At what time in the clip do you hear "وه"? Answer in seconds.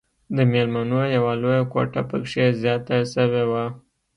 3.51-3.65